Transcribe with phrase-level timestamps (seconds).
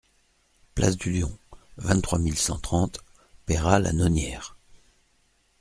[0.73, 1.29] Place du Lion,
[1.77, 3.01] vingt-trois mille cent trente
[3.45, 4.57] Peyrat-la-Nonière